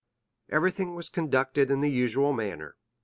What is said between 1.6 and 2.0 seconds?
in the